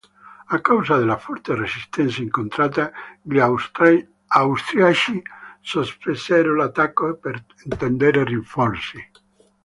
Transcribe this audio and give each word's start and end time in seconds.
A 0.55 0.61
causa 0.61 0.97
della 0.97 1.15
forte 1.19 1.53
resistenza 1.53 2.23
incontrata 2.23 2.91
gli 3.21 3.37
austriaci 3.37 5.21
sospesero 5.61 6.55
l'attacco 6.55 7.15
per 7.17 7.45
attendere 7.71 8.23
rinforzi. 8.23 8.97